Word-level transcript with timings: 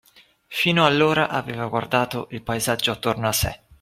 Fino 0.47 0.83
allora 0.87 1.29
aveva 1.29 1.67
guardato 1.67 2.25
il 2.31 2.41
paesaggio 2.41 2.89
attorno 2.91 3.27
a 3.27 3.31
sé 3.33 3.59